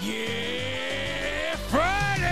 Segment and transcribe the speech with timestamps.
[0.00, 2.28] Yeah, Friday!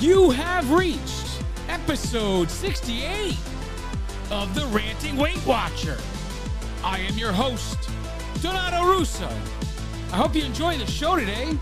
[0.00, 3.38] You have reached episode 68
[4.32, 5.96] of the Ranting Weight Watcher.
[6.82, 7.90] I am your host,
[8.40, 9.28] Donato Russo.
[10.12, 11.58] I hope you enjoy the show today.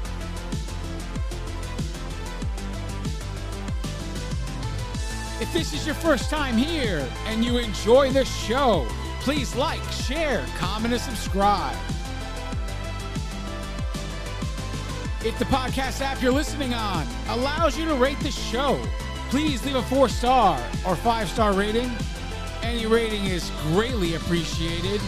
[5.40, 8.86] If this is your first time here and you enjoy the show,
[9.20, 11.76] please like, share, comment, and subscribe.
[15.24, 18.80] If the podcast app you're listening on allows you to rate the show,
[19.30, 21.90] please leave a four star or five star rating.
[22.68, 25.00] Any rating is greatly appreciated.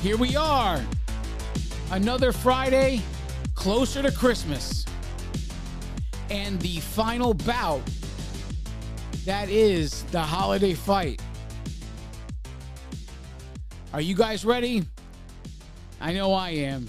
[0.00, 0.80] Here we are,
[1.90, 3.02] another Friday
[3.54, 4.86] closer to Christmas,
[6.30, 7.82] and the final bout
[9.26, 11.20] that is the holiday fight.
[13.92, 14.84] Are you guys ready?
[16.00, 16.88] I know I am.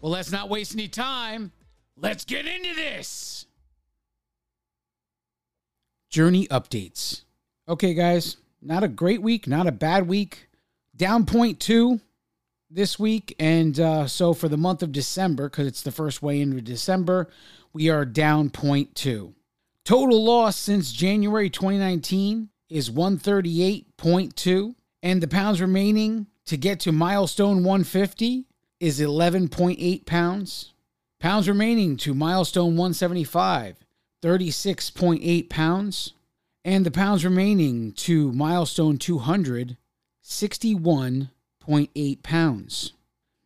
[0.00, 1.52] Well, let's not waste any time.
[1.98, 3.44] Let's get into this.
[6.10, 7.22] Journey updates.
[7.68, 10.48] Okay, guys, not a great week, not a bad week.
[10.94, 12.00] Down point two
[12.68, 13.34] this week.
[13.38, 17.28] And uh, so for the month of December, because it's the first way into December,
[17.72, 19.34] we are down point two.
[19.84, 27.64] Total loss since January 2019 is 138.2, and the pounds remaining to get to milestone
[27.64, 28.46] 150
[28.78, 30.72] is 11.8 pounds.
[31.18, 33.76] Pounds remaining to milestone 175,
[34.22, 36.12] 36.8 pounds.
[36.64, 39.76] And the pounds remaining to milestone 200,
[40.22, 42.92] 61.8 pounds.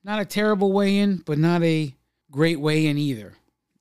[0.02, 1.94] Not a terrible weigh in, but not a
[2.30, 3.34] great weigh in either,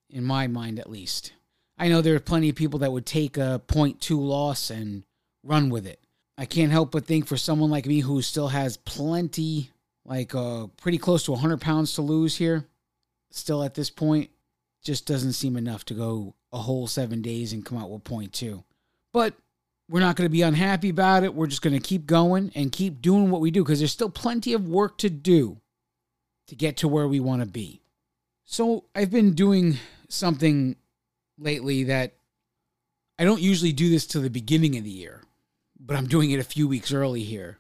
[0.10, 1.34] in my mind at least.
[1.78, 5.04] I know there are plenty of people that would take a 0.2 loss and
[5.44, 6.00] run with it.
[6.38, 9.72] I can't help but think for someone like me who still has plenty,
[10.06, 12.66] like uh, pretty close to 100 pounds to lose here,
[13.32, 14.30] still at this point,
[14.84, 18.64] just doesn't seem enough to go a whole seven days and come out with two.
[19.12, 19.34] But
[19.90, 21.34] we're not going to be unhappy about it.
[21.34, 24.10] We're just going to keep going and keep doing what we do because there's still
[24.10, 25.58] plenty of work to do
[26.48, 27.82] to get to where we want to be.
[28.46, 29.78] So I've been doing
[30.10, 30.76] something
[31.38, 32.14] lately that
[33.18, 35.22] I don't usually do this to the beginning of the year,
[35.80, 37.58] but I'm doing it a few weeks early here.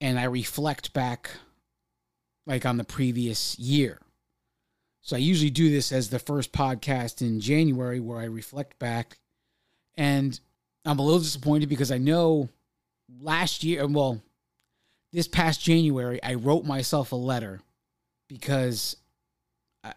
[0.00, 1.30] And I reflect back
[2.46, 3.98] like on the previous year.
[5.02, 9.18] So I usually do this as the first podcast in January where I reflect back.
[9.96, 10.38] And
[10.84, 12.48] I'm a little disappointed because I know
[13.20, 14.20] last year, well,
[15.12, 17.60] this past January, I wrote myself a letter
[18.28, 18.96] because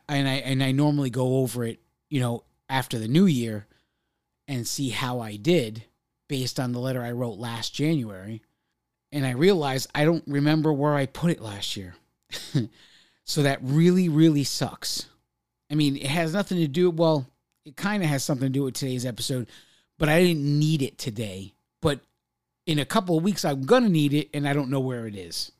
[0.07, 1.79] and I and I normally go over it,
[2.09, 3.67] you know, after the new year
[4.47, 5.83] and see how I did
[6.29, 8.41] based on the letter I wrote last January.
[9.11, 11.95] And I realized I don't remember where I put it last year.
[13.25, 15.07] so that really, really sucks.
[15.69, 17.25] I mean, it has nothing to do, well,
[17.65, 19.47] it kind of has something to do with today's episode,
[19.97, 21.53] but I didn't need it today.
[21.81, 22.01] But
[22.65, 25.07] in a couple of weeks, I'm going to need it, and I don't know where
[25.07, 25.51] it is.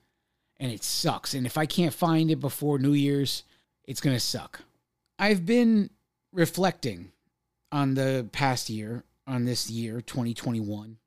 [0.60, 1.34] And it sucks.
[1.34, 3.44] And if I can't find it before New Year's,
[3.86, 4.62] it's going to suck.
[5.18, 5.90] I've been
[6.34, 7.12] reflecting
[7.72, 10.98] on the past year, on this year, 2021,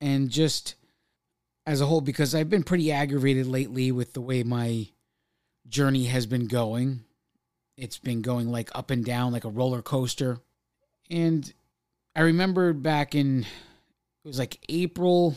[0.00, 0.74] and just
[1.66, 4.88] as a whole, because I've been pretty aggravated lately with the way my
[5.68, 7.04] journey has been going.
[7.76, 10.38] It's been going like up and down like a roller coaster.
[11.10, 11.52] And
[12.14, 15.36] I remember back in, it was like April,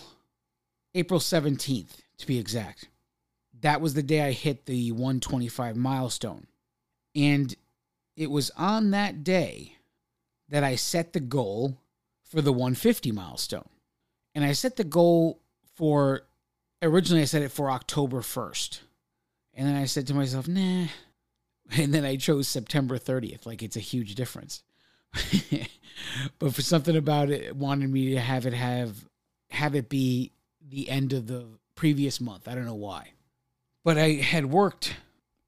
[0.94, 2.90] April 17th to be exact.
[3.62, 6.48] That was the day I hit the 125 milestone.
[7.16, 7.56] And
[8.16, 9.78] it was on that day
[10.50, 11.78] that I set the goal
[12.24, 13.70] for the 150 milestone.
[14.34, 15.40] And I set the goal
[15.76, 16.22] for,
[16.82, 18.80] originally I set it for October 1st.
[19.56, 20.86] And then I said to myself, nah.
[21.76, 23.48] And then I chose September 30th.
[23.48, 24.62] Like it's a huge difference.
[26.38, 28.94] but for something about it, wanted me to have it have
[29.50, 30.32] have it be
[30.70, 32.48] the end of the previous month.
[32.48, 33.14] I don't know why.
[33.84, 34.96] But I had worked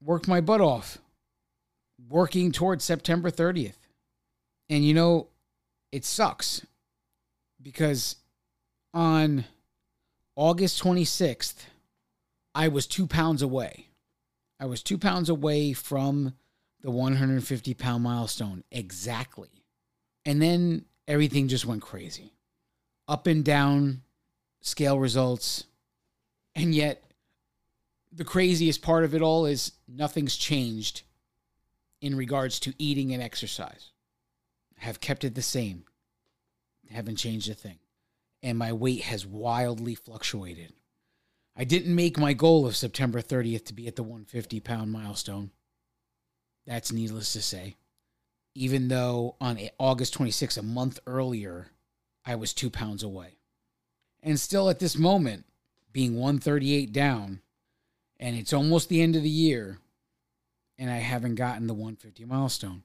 [0.04, 0.98] worked my butt off
[2.10, 3.78] working towards September 30th.
[4.70, 5.28] And you know,
[5.92, 6.66] it sucks
[7.62, 8.16] because
[8.94, 9.46] on
[10.36, 11.66] August 26th,
[12.54, 13.87] I was two pounds away.
[14.60, 16.34] I was two pounds away from
[16.82, 19.50] the 150 pound milestone exactly.
[20.26, 22.34] And then everything just went crazy.
[23.08, 24.02] Up and down
[24.62, 25.66] scale results.
[26.56, 27.04] And yet,
[28.12, 31.04] the craziest part of it all is nothing's changed
[32.02, 33.92] in regards to eating and exercise.
[34.80, 35.86] I have kept it the same.
[36.90, 37.80] Haven't changed a thing.
[38.42, 40.74] And my weight has wildly fluctuated.
[41.58, 45.50] I didn't make my goal of September 30th to be at the 150 pound milestone.
[46.68, 47.76] That's needless to say.
[48.54, 51.72] Even though on August 26th, a month earlier,
[52.26, 53.38] I was two pounds away.
[54.22, 55.46] And still at this moment,
[55.92, 57.42] being 138 down,
[58.20, 59.80] and it's almost the end of the year,
[60.78, 62.84] and I haven't gotten the 150 milestone.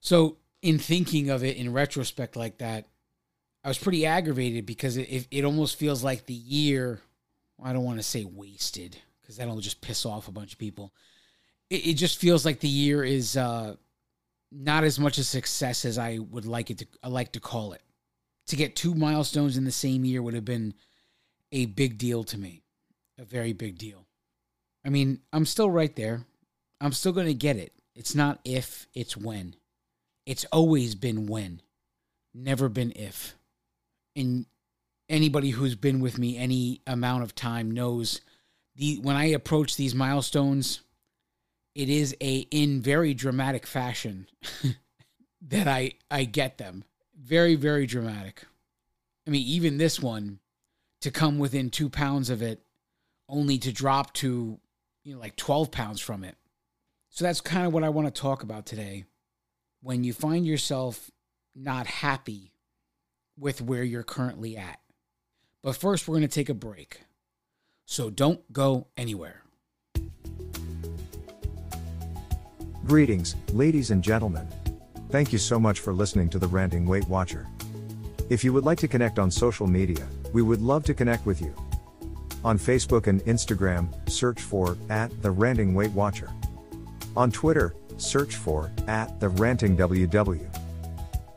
[0.00, 2.86] So, in thinking of it in retrospect like that,
[3.64, 7.00] I was pretty aggravated because it, it, almost feels like the year
[7.62, 10.92] I don't want to say wasted because that'll just piss off a bunch of people.
[11.70, 13.76] It, it just feels like the year is uh,
[14.52, 16.86] not as much a success as I would like it to.
[17.02, 17.82] I like to call it.
[18.48, 20.74] To get two milestones in the same year would have been
[21.50, 22.62] a big deal to me,
[23.18, 24.06] a very big deal.
[24.84, 26.24] I mean, I'm still right there.
[26.80, 27.72] I'm still going to get it.
[27.96, 29.56] It's not if, it's when.
[30.26, 31.60] It's always been when,
[32.34, 33.34] never been if.
[34.14, 34.46] And
[35.08, 38.20] anybody who's been with me any amount of time knows
[38.76, 40.80] the when I approach these milestones,
[41.74, 44.26] it is a in very dramatic fashion
[45.42, 46.84] that I I get them.
[47.18, 48.44] Very very dramatic.
[49.26, 50.38] I mean, even this one
[51.00, 52.62] to come within two pounds of it,
[53.28, 54.58] only to drop to
[55.04, 56.36] you know like twelve pounds from it.
[57.10, 59.04] So that's kind of what I want to talk about today.
[59.82, 61.10] When you find yourself
[61.54, 62.52] not happy
[63.38, 64.80] with where you're currently at
[65.66, 67.00] but first, we're going to take a break.
[67.86, 69.42] So don't go anywhere.
[72.84, 74.46] Greetings, ladies and gentlemen.
[75.10, 77.48] Thank you so much for listening to the Ranting Weight Watcher.
[78.30, 81.40] If you would like to connect on social media, we would love to connect with
[81.40, 81.52] you.
[82.44, 86.30] On Facebook and Instagram, search for at the Ranting Weight Watcher.
[87.16, 90.55] On Twitter, search for at the Ranting WW.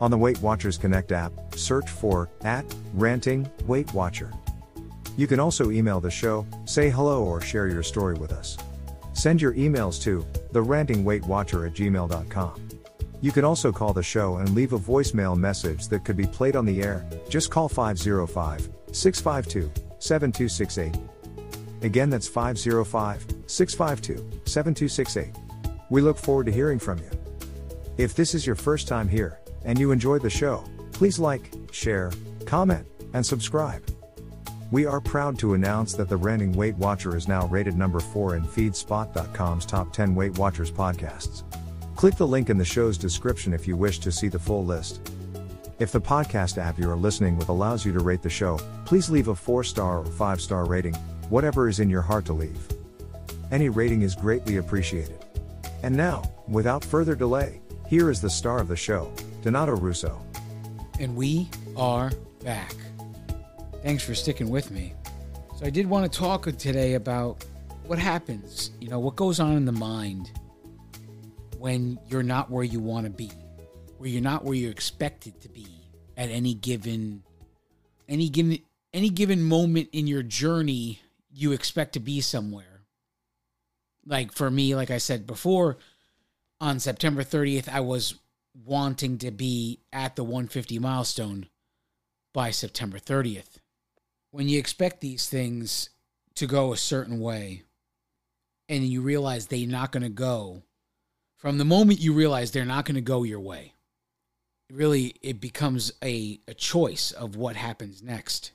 [0.01, 4.31] On the Weight Watchers Connect app, search for at ranting Weight Watcher.
[5.17, 8.57] You can also email the show, say hello, or share your story with us.
[9.11, 12.69] Send your emails to the ranting weight watcher at gmail.com.
[13.19, 16.55] You can also call the show and leave a voicemail message that could be played
[16.55, 17.05] on the air.
[17.27, 19.69] Just call 505 652
[19.99, 20.95] 7268.
[21.81, 25.35] Again, that's 505 652 7268.
[25.89, 27.11] We look forward to hearing from you.
[27.97, 32.11] If this is your first time here, and you enjoyed the show, please like, share,
[32.45, 33.83] comment, and subscribe.
[34.71, 38.35] We are proud to announce that the Ranting Weight Watcher is now rated number 4
[38.35, 41.43] in Feedspot.com's top 10 Weight Watchers podcasts.
[41.95, 45.11] Click the link in the show's description if you wish to see the full list.
[45.79, 49.09] If the podcast app you are listening with allows you to rate the show, please
[49.09, 50.93] leave a 4 star or 5 star rating,
[51.29, 52.67] whatever is in your heart to leave.
[53.51, 55.25] Any rating is greatly appreciated.
[55.81, 59.11] And now, without further delay, here is the star of the show,
[59.41, 60.21] Donato Russo.
[60.99, 62.11] And we are
[62.43, 62.75] back.
[63.83, 64.93] Thanks for sticking with me.
[65.57, 67.45] So, I did want to talk today about
[67.85, 70.31] what happens, you know, what goes on in the mind
[71.57, 73.31] when you're not where you want to be,
[73.97, 75.67] where you're not where you're expected to be
[76.17, 77.23] at any given
[78.07, 78.59] any given
[78.93, 80.99] any given moment in your journey
[81.31, 82.81] you expect to be somewhere.
[84.05, 85.77] Like for me, like I said before,
[86.59, 88.15] on September 30th, I was
[88.53, 91.47] wanting to be at the 150 milestone
[92.33, 93.57] by September 30th.
[94.31, 95.89] When you expect these things
[96.35, 97.63] to go a certain way
[98.67, 100.63] and you realize they're not going to go,
[101.37, 103.73] from the moment you realize they're not going to go your way,
[104.71, 108.51] really it becomes a, a choice of what happens next.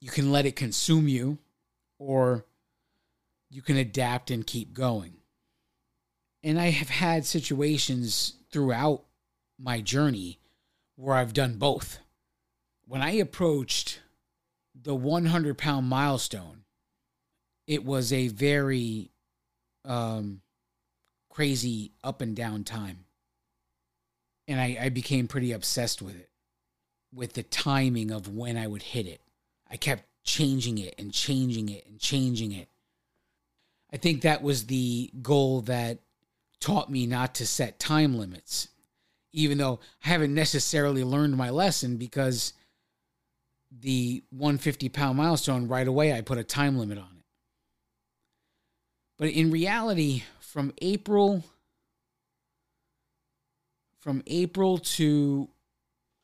[0.00, 1.38] You can let it consume you
[1.98, 2.44] or
[3.50, 5.14] you can adapt and keep going.
[6.42, 9.04] And I have had situations throughout
[9.58, 10.38] my journey
[10.96, 11.98] where I've done both.
[12.86, 14.00] When I approached
[14.74, 16.64] the 100 pound milestone,
[17.66, 19.10] it was a very
[19.84, 20.40] um,
[21.28, 23.04] crazy up and down time.
[24.46, 26.30] And I, I became pretty obsessed with it,
[27.12, 29.20] with the timing of when I would hit it.
[29.70, 32.68] I kept changing it and changing it and changing it.
[33.92, 35.98] I think that was the goal that
[36.60, 38.68] taught me not to set time limits,
[39.32, 42.52] even though I haven't necessarily learned my lesson because
[43.70, 47.24] the 150 pound milestone right away I put a time limit on it.
[49.18, 51.44] But in reality, from April
[54.00, 55.50] from April to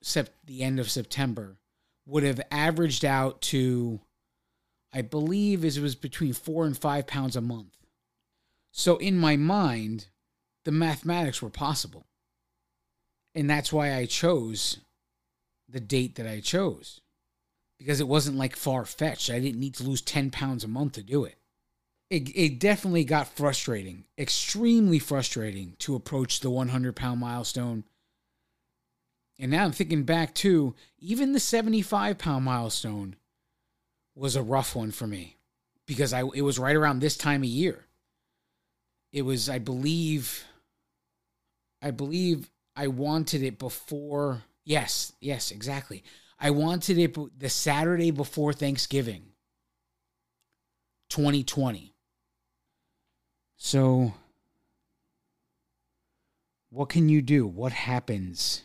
[0.00, 1.58] sep- the end of September
[2.06, 4.00] would have averaged out to,
[4.92, 7.76] I believe, it was between four and five pounds a month.
[8.72, 10.06] So in my mind,
[10.64, 12.06] the mathematics were possible.
[13.34, 14.78] And that's why I chose
[15.68, 17.00] the date that I chose
[17.78, 19.30] because it wasn't like far fetched.
[19.30, 21.36] I didn't need to lose 10 pounds a month to do it.
[22.10, 27.84] It, it definitely got frustrating, extremely frustrating to approach the 100 pound milestone.
[29.38, 33.16] And now I'm thinking back to even the 75 pound milestone
[34.14, 35.38] was a rough one for me
[35.86, 37.86] because I it was right around this time of year.
[39.12, 40.44] It was, I believe,
[41.84, 44.42] I believe I wanted it before.
[44.64, 46.02] Yes, yes, exactly.
[46.40, 49.24] I wanted it the Saturday before Thanksgiving,
[51.10, 51.92] 2020.
[53.58, 54.14] So,
[56.70, 57.46] what can you do?
[57.46, 58.62] What happens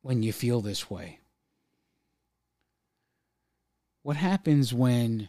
[0.00, 1.18] when you feel this way?
[4.02, 5.28] What happens when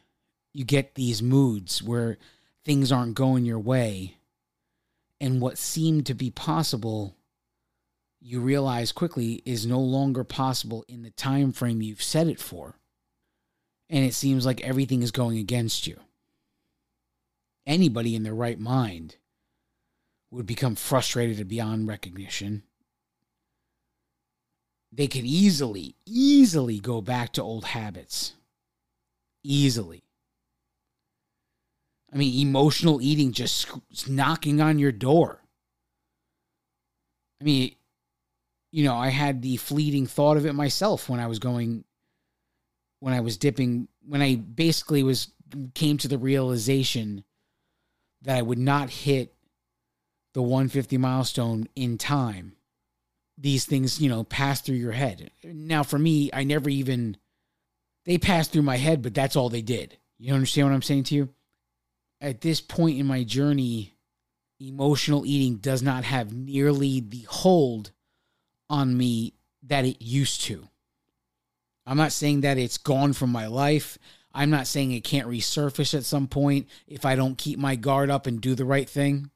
[0.54, 2.18] you get these moods where
[2.64, 4.16] things aren't going your way
[5.24, 7.16] and what seemed to be possible
[8.20, 12.76] you realize quickly is no longer possible in the time frame you've set it for.
[13.90, 15.98] And it seems like everything is going against you.
[17.66, 19.16] Anybody in their right mind
[20.30, 22.64] would become frustrated beyond recognition.
[24.92, 28.34] They could easily easily go back to old habits.
[29.42, 30.04] Easily
[32.14, 33.68] I mean, emotional eating just
[34.08, 35.42] knocking on your door.
[37.42, 37.76] I mean,
[38.72, 41.84] you know, I had the fleeting thought of it myself when I was going,
[43.00, 45.30] when I was dipping, when I basically was,
[45.74, 47.24] came to the realization
[48.22, 49.34] that I would not hit
[50.34, 52.54] the 150 milestone in time.
[53.38, 55.32] These things, you know, pass through your head.
[55.44, 57.18] Now, for me, I never even,
[58.06, 59.98] they passed through my head, but that's all they did.
[60.20, 61.30] You understand what I'm saying to you?
[62.24, 63.94] At this point in my journey,
[64.60, 67.92] emotional eating does not have nearly the hold
[68.70, 70.70] on me that it used to.
[71.86, 73.98] I'm not saying that it's gone from my life.
[74.34, 78.10] I'm not saying it can't resurface at some point if I don't keep my guard
[78.10, 79.30] up and do the right thing.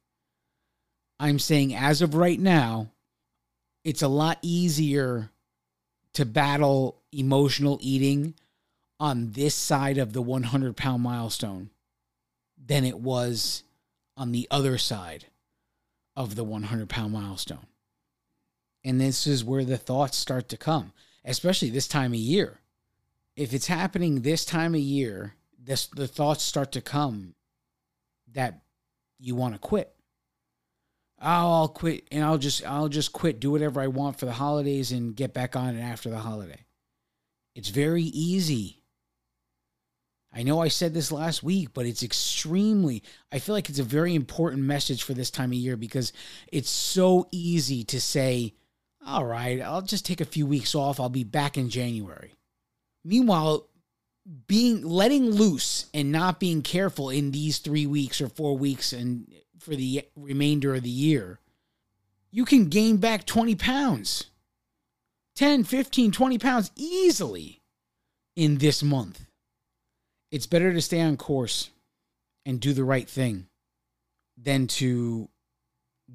[1.19, 2.91] I'm saying as of right now,
[3.83, 5.29] it's a lot easier
[6.13, 8.33] to battle emotional eating
[8.97, 11.69] on this side of the 100 pound milestone
[12.57, 13.63] than it was
[14.15, 15.25] on the other side
[16.15, 17.67] of the 100 pound milestone.
[18.83, 22.59] And this is where the thoughts start to come, especially this time of year.
[23.35, 27.35] If it's happening this time of year, this the thoughts start to come
[28.33, 28.61] that
[29.19, 29.93] you want to quit.
[31.19, 34.33] Oh, I'll quit and I'll just I'll just quit, do whatever I want for the
[34.33, 36.65] holidays and get back on it after the holiday.
[37.55, 38.81] It's very easy
[40.37, 43.01] I know I said this last week, but it's extremely,
[43.31, 46.13] I feel like it's a very important message for this time of year because
[46.51, 48.53] it's so easy to say,
[49.03, 50.99] all right, I'll just take a few weeks off.
[50.99, 52.35] I'll be back in January.
[53.03, 53.67] Meanwhile,
[54.45, 59.33] being letting loose and not being careful in these three weeks or four weeks and
[59.59, 61.39] for the remainder of the year,
[62.29, 64.25] you can gain back 20 pounds,
[65.35, 67.63] 10, 15, 20 pounds easily
[68.35, 69.26] in this month
[70.37, 71.71] it's better to stay on course
[72.45, 73.47] and do the right thing
[74.37, 75.27] than to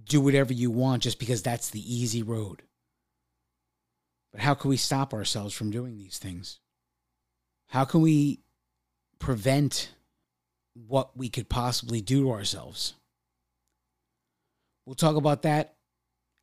[0.05, 2.63] do whatever you want just because that's the easy road.
[4.31, 6.61] But how can we stop ourselves from doing these things?
[7.71, 8.39] How can we
[9.19, 9.91] prevent
[10.87, 12.95] what we could possibly do to ourselves?
[14.87, 15.75] We'll talk about that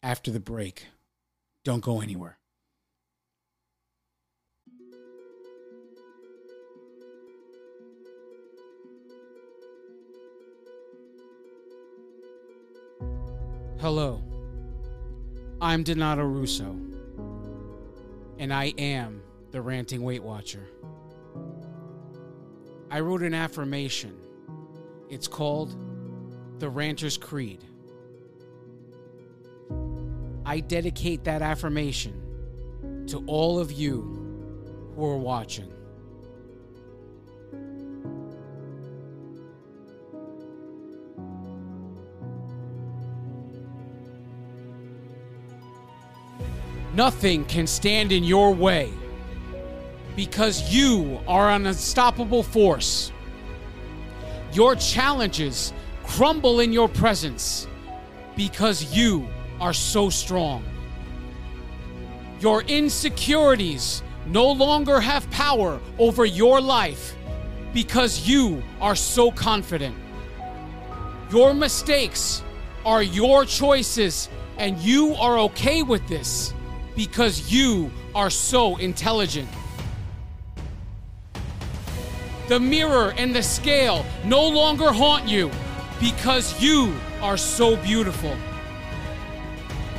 [0.04, 0.88] after the break.
[1.64, 2.39] Don't go anywhere.
[13.82, 14.22] Hello,
[15.62, 16.76] I'm Donato Russo,
[18.38, 19.22] and I am
[19.52, 20.68] the Ranting Weight Watcher.
[22.92, 24.20] I wrote an affirmation.
[25.10, 25.78] It's called
[26.60, 27.64] The Ranter's Creed.
[30.46, 35.72] I dedicate that affirmation to all of you who are watching.
[47.00, 48.92] Nothing can stand in your way
[50.18, 53.14] because you are an unstoppable force.
[54.52, 55.72] Your challenges
[56.04, 57.70] crumble in your presence
[58.36, 59.30] because you
[59.62, 60.62] are so strong.
[62.42, 67.16] Your insecurities no longer have power over your life
[67.74, 69.96] because you are so confident.
[71.32, 72.44] Your mistakes
[72.84, 74.28] are your choices,
[74.58, 76.54] and you are okay with this
[76.96, 79.50] because you are so intelligent.
[82.48, 85.52] The mirror and the scale no longer haunt you
[86.00, 88.36] because you are so beautiful.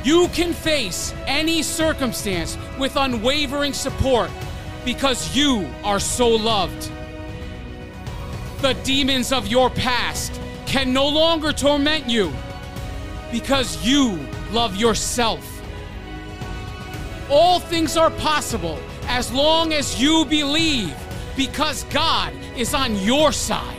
[0.03, 4.31] You can face any circumstance with unwavering support
[4.83, 6.91] because you are so loved.
[8.61, 12.33] The demons of your past can no longer torment you
[13.31, 14.19] because you
[14.51, 15.60] love yourself.
[17.31, 20.93] All things are possible as long as you believe
[21.37, 23.77] because God is on your side.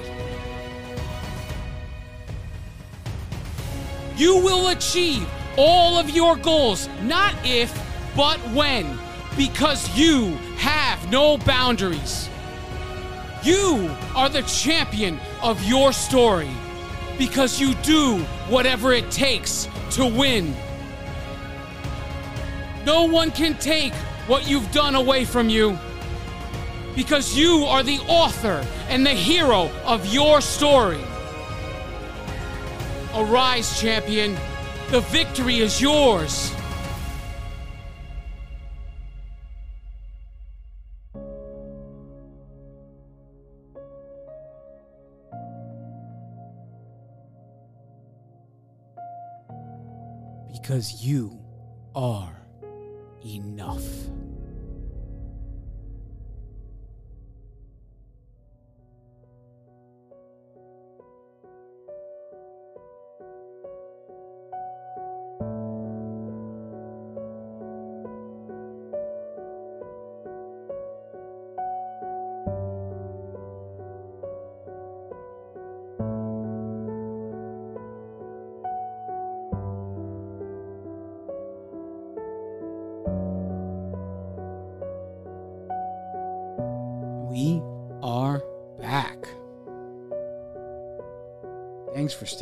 [4.17, 5.29] You will achieve
[5.59, 7.71] all of your goals, not if,
[8.17, 8.99] but when,
[9.37, 12.31] because you have no boundaries.
[13.43, 16.51] You are the champion of your story
[17.19, 18.19] because you do
[18.49, 20.55] whatever it takes to win.
[22.85, 23.95] No one can take
[24.27, 25.79] what you've done away from you
[26.95, 31.01] because you are the author and the hero of your story.
[33.15, 34.37] Arise, champion.
[34.91, 36.53] The victory is yours.
[50.53, 51.39] Because you
[51.95, 52.42] are
[53.25, 54.09] enough.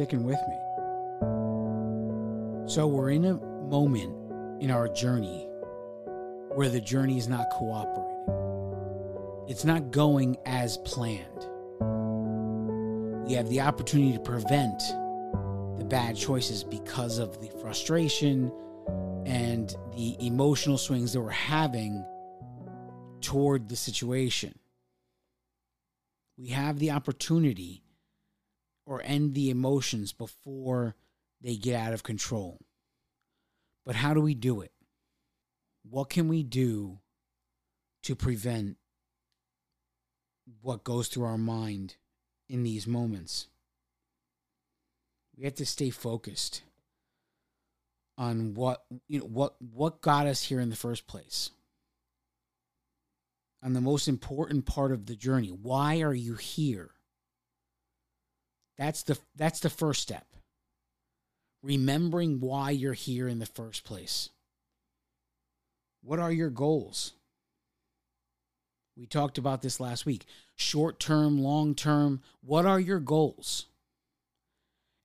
[0.01, 0.57] Sticking with me.
[2.67, 3.35] So, we're in a
[3.69, 5.47] moment in our journey
[6.55, 11.47] where the journey is not cooperating, it's not going as planned.
[13.27, 14.79] We have the opportunity to prevent
[15.77, 18.51] the bad choices because of the frustration
[19.27, 22.03] and the emotional swings that we're having
[23.21, 24.55] toward the situation
[26.39, 27.90] we have the opportunity or
[29.11, 30.95] end the emotions before
[31.41, 32.61] they get out of control.
[33.85, 34.73] But how do we do it?
[35.83, 37.01] What can we do
[38.05, 38.77] to prevent
[40.63, 41.97] what goes through our mind
[42.49, 43.49] in these moments?
[45.37, 46.63] We have to stay focused
[48.19, 51.51] on what you know what what got us here in the first place
[53.63, 55.49] on the most important part of the journey.
[55.49, 56.91] Why are you here?
[58.81, 60.27] That's the that's the first step.
[61.63, 64.31] Remembering why you're here in the first place.
[66.03, 67.13] What are your goals?
[68.97, 70.25] We talked about this last week.
[70.57, 73.67] Short term, long term, what are your goals?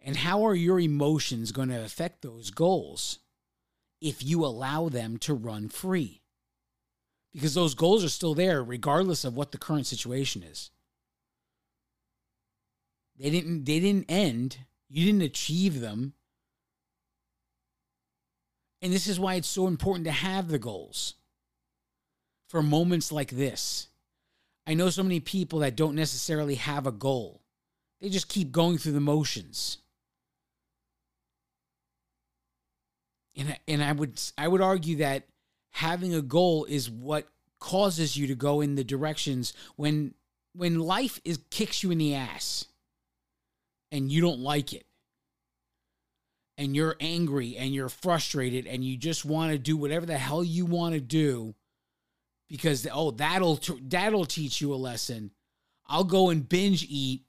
[0.01, 3.19] And how are your emotions going to affect those goals
[3.99, 6.21] if you allow them to run free?
[7.35, 10.71] because those goals are still there regardless of what the current situation is.
[13.17, 14.57] They didn't they didn't end.
[14.89, 16.13] You didn't achieve them.
[18.81, 21.15] And this is why it's so important to have the goals
[22.47, 23.87] for moments like this.
[24.67, 27.41] I know so many people that don't necessarily have a goal.
[28.01, 29.77] They just keep going through the motions.
[33.35, 35.27] And and I would I would argue that
[35.71, 37.27] having a goal is what
[37.59, 40.13] causes you to go in the directions when
[40.53, 42.65] when life is kicks you in the ass
[43.91, 44.85] and you don't like it
[46.57, 50.43] and you're angry and you're frustrated and you just want to do whatever the hell
[50.43, 51.53] you want to do
[52.49, 55.31] because oh that'll that'll teach you a lesson.
[55.87, 57.23] I'll go and binge eat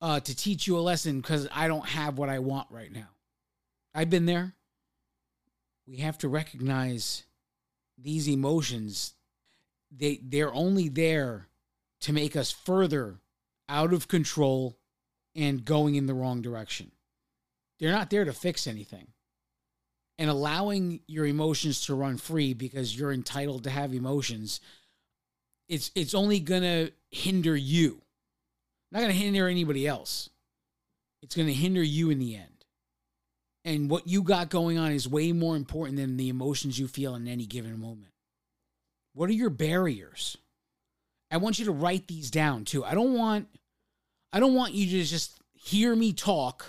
[0.00, 3.08] uh, to teach you a lesson because i don't have what i want right now.
[3.94, 4.54] I've been there.
[5.86, 7.24] We have to recognize
[7.98, 9.14] these emotions.
[9.90, 11.48] They they're only there
[12.02, 13.16] to make us further
[13.68, 14.78] out of control
[15.34, 16.90] and going in the wrong direction.
[17.78, 19.08] They're not there to fix anything.
[20.18, 24.60] and allowing your emotions to run free because you're entitled to have emotions
[25.70, 28.02] it's it's only to hinder you.
[28.92, 30.28] Not to hinder anybody else.
[31.22, 32.64] It's to hinder you in the end.
[33.64, 37.14] And what you got going on is way more important than the emotions you feel
[37.14, 38.12] in any given moment.
[39.14, 40.36] What are your barriers?
[41.30, 42.84] I want you to write these down too.
[42.84, 43.48] I don't want
[44.32, 46.66] i don't want you to just hear me talk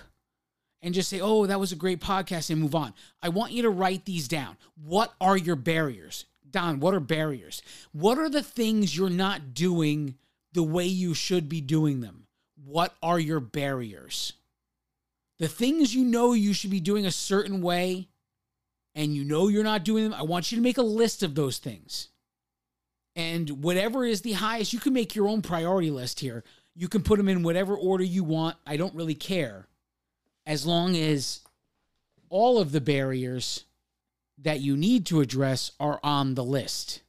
[0.82, 2.94] and just say, oh, that was a great podcast and move on.
[3.22, 4.58] I want you to write these down.
[4.84, 6.26] What are your barriers?
[6.50, 7.62] Don, what are barriers?
[7.92, 10.16] What are the things you're not doing
[10.54, 12.28] the way you should be doing them?
[12.66, 14.34] What are your barriers?
[15.40, 18.10] The things you know you should be doing a certain way
[18.94, 21.36] and you know you're not doing them, I want you to make a list of
[21.36, 22.10] those things.
[23.16, 26.44] And whatever is the highest, you can make your own priority list here.
[26.82, 28.58] You can put them in whatever order you want.
[28.66, 29.68] I don't really care
[30.48, 31.42] as long as
[32.28, 33.66] all of the barriers
[34.40, 37.04] that you need to address are on the list.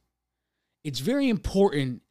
[0.83, 2.03] It's very important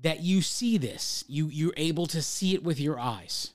[0.00, 1.22] that you see this.
[1.28, 3.52] You you're able to see it with your eyes.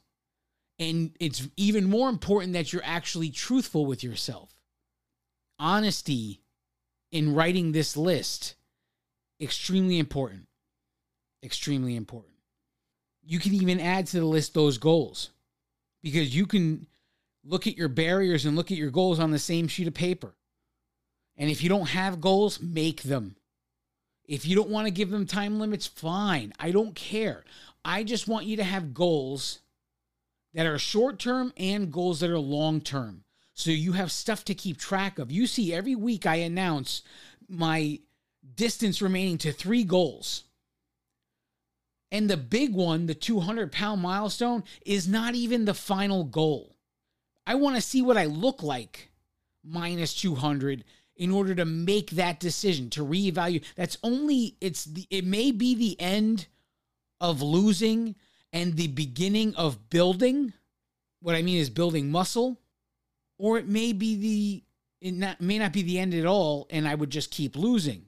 [0.77, 4.55] And it's even more important that you're actually truthful with yourself.
[5.57, 6.43] Honesty
[7.11, 8.53] in writing this list
[9.41, 10.45] extremely important.
[11.41, 12.34] Extremely important.
[13.25, 15.31] You can even add to the list those goals
[16.01, 16.85] because you can
[17.43, 20.35] look at your barriers and look at your goals on the same sheet of paper.
[21.37, 23.35] And if you don't have goals, make them.
[24.27, 26.53] If you don't want to give them time limits, fine.
[26.59, 27.43] I don't care.
[27.83, 29.59] I just want you to have goals
[30.53, 33.23] that are short term and goals that are long term.
[33.53, 35.31] So you have stuff to keep track of.
[35.31, 37.03] You see, every week I announce
[37.47, 37.99] my
[38.55, 40.44] distance remaining to three goals.
[42.11, 46.77] And the big one, the 200 pound milestone, is not even the final goal.
[47.47, 49.11] I want to see what I look like
[49.63, 50.83] minus 200
[51.15, 53.63] in order to make that decision to reevaluate.
[53.75, 56.47] That's only it's the it may be the end
[57.21, 58.15] of losing
[58.51, 60.53] and the beginning of building.
[61.21, 62.59] What I mean is building muscle,
[63.37, 64.63] or it may be the
[65.01, 68.05] it not, may not be the end at all, and I would just keep losing.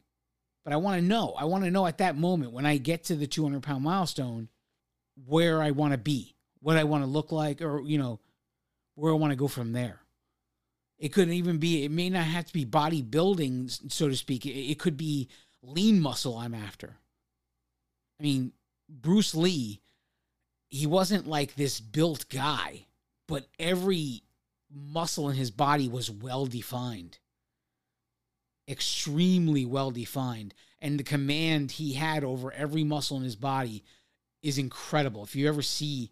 [0.67, 1.33] But I want to know.
[1.39, 4.49] I want to know at that moment when I get to the 200 pound milestone
[5.25, 8.19] where I want to be, what I want to look like, or you know,
[8.95, 10.01] where I want to go from there.
[10.99, 14.45] It could even be, it may not have to be bodybuilding, so to speak.
[14.45, 15.29] It, it could be
[15.63, 16.97] lean muscle I'm after.
[18.19, 18.51] I mean,
[18.89, 19.79] Bruce Lee,
[20.67, 22.87] he wasn't like this built guy,
[23.25, 24.23] but every
[24.69, 27.19] muscle in his body was well defined.
[28.67, 30.53] Extremely well defined.
[30.81, 33.83] And the command he had over every muscle in his body
[34.43, 35.23] is incredible.
[35.23, 36.11] If you ever see,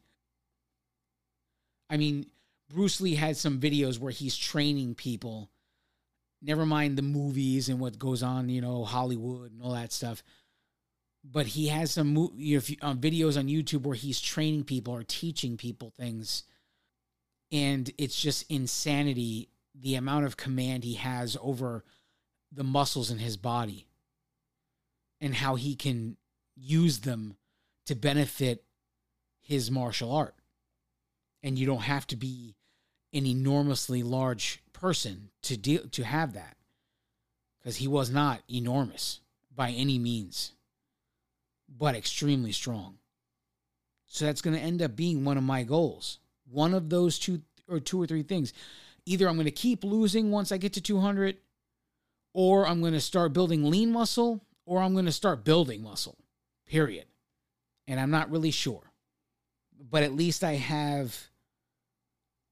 [1.89, 2.27] I mean,
[2.69, 5.49] Bruce Lee had some videos where he's training people.
[6.41, 10.23] Never mind the movies and what goes on, you know, Hollywood and all that stuff.
[11.23, 15.03] But he has some you know, um, videos on YouTube where he's training people or
[15.03, 16.43] teaching people things.
[17.51, 21.83] And it's just insanity the amount of command he has over
[22.55, 23.85] the muscles in his body
[25.19, 26.17] and how he can
[26.55, 27.35] use them
[27.85, 28.63] to benefit
[29.41, 30.35] his martial art.
[31.43, 32.55] And you don't have to be
[33.13, 36.57] an enormously large person to deal to have that
[37.59, 39.21] because he was not enormous
[39.55, 40.51] by any means
[41.77, 42.97] but extremely strong.
[44.07, 46.19] So that's going to end up being one of my goals.
[46.49, 48.53] One of those two or two or three things.
[49.07, 51.37] Either i'm going to keep losing once i get to 200
[52.35, 56.17] or i'm going to start building lean muscle or i'm going to start building muscle
[56.67, 57.05] period
[57.87, 58.91] and i'm not really sure
[59.89, 61.29] but at least i have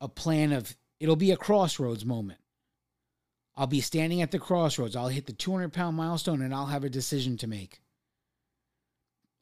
[0.03, 2.39] a plan of it'll be a crossroads moment.
[3.55, 4.95] I'll be standing at the crossroads.
[4.95, 7.81] I'll hit the 200 pound milestone and I'll have a decision to make.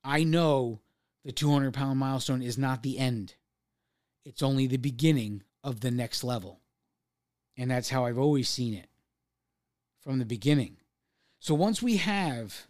[0.03, 0.81] I know
[1.25, 3.35] the 200 pound milestone is not the end,
[4.23, 6.59] it's only the beginning of the next level.
[7.57, 8.87] And that's how I've always seen it
[10.01, 10.77] from the beginning.
[11.39, 12.67] So once we have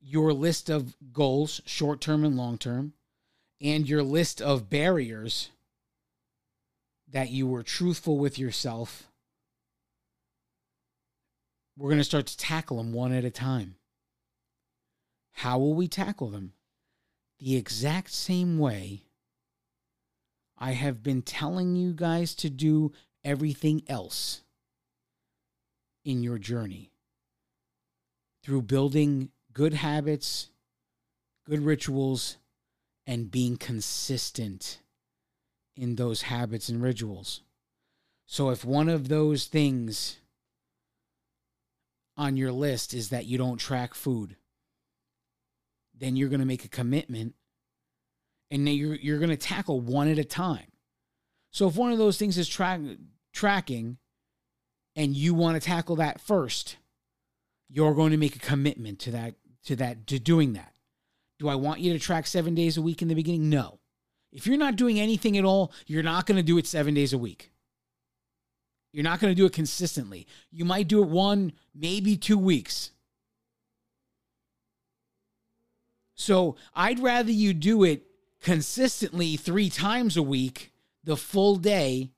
[0.00, 2.92] your list of goals, short term and long term,
[3.60, 5.50] and your list of barriers
[7.10, 9.08] that you were truthful with yourself.
[11.76, 13.76] We're going to start to tackle them one at a time.
[15.32, 16.52] How will we tackle them?
[17.38, 19.02] The exact same way
[20.58, 22.92] I have been telling you guys to do
[23.24, 24.42] everything else
[26.04, 26.90] in your journey
[28.42, 30.50] through building good habits,
[31.46, 32.36] good rituals,
[33.06, 34.80] and being consistent
[35.76, 37.40] in those habits and rituals.
[38.26, 40.18] So if one of those things
[42.16, 44.36] on your list is that you don't track food.
[45.96, 47.34] Then you're going to make a commitment
[48.50, 50.70] and then you're, you're going to tackle one at a time.
[51.50, 52.80] So if one of those things is track,
[53.32, 53.98] tracking
[54.96, 56.76] and you want to tackle that first,
[57.68, 60.72] you're going to make a commitment to that to that to doing that.
[61.38, 63.50] Do I want you to track 7 days a week in the beginning?
[63.50, 63.80] No.
[64.30, 67.12] If you're not doing anything at all, you're not going to do it 7 days
[67.12, 67.50] a week.
[68.92, 70.26] You're not going to do it consistently.
[70.52, 72.92] You might do it one, maybe 2 weeks.
[76.14, 78.06] So, I'd rather you do it
[78.40, 82.12] consistently 3 times a week, the full day,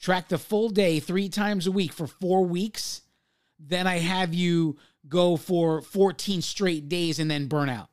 [0.00, 3.02] track the full day 3 times a week for 4 weeks
[3.58, 4.76] then I have you
[5.08, 7.88] go for 14 straight days and then burn out.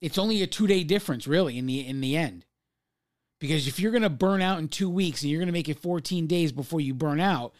[0.00, 2.44] It's only a 2-day difference really in the in the end.
[3.38, 6.26] Because if you're to burn out in 2 weeks and you're to make it 14
[6.26, 7.52] days before you burn out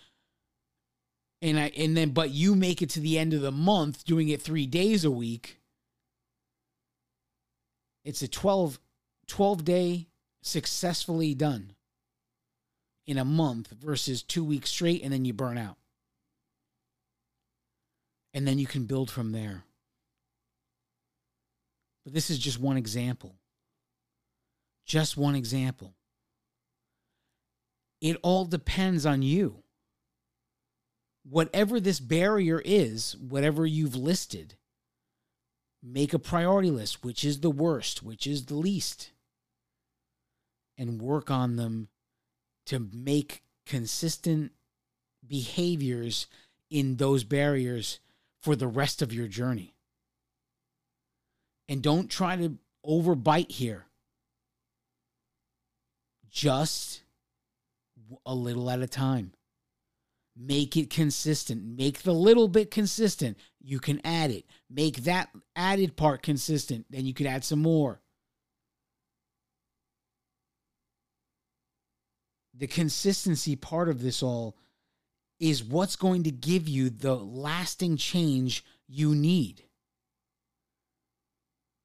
[1.41, 4.29] and I and then but you make it to the end of the month doing
[4.29, 5.61] it 3 days a week,
[8.05, 8.81] it's a 12
[9.29, 10.09] 12 day
[10.43, 11.75] successfully done
[13.13, 15.77] in a month versus two weeks straight and then you burn out.
[18.33, 19.65] And then you can build from there.
[22.05, 23.35] But this is just one example.
[24.87, 25.93] Just one example.
[28.01, 29.63] It all depends on you.
[31.29, 34.55] Whatever this barrier is, whatever you've listed,
[35.83, 39.11] make a priority list which is the worst, which is the least,
[40.79, 41.89] and work on them
[42.67, 44.53] to make consistent
[45.27, 46.27] behaviors
[46.71, 48.01] in those barriers
[48.41, 49.75] for the rest of your journey.
[51.69, 53.87] And don't try to overbite here.
[56.31, 57.03] Just
[58.27, 59.33] a little at a time.
[60.37, 61.63] Make it consistent.
[61.63, 63.37] Make the little bit consistent.
[63.61, 64.45] You can add it.
[64.71, 66.87] Make that added part consistent.
[66.91, 68.01] Then you can add some more.
[72.55, 74.57] The consistency part of this all
[75.41, 79.65] is what's going to give you the lasting change you need.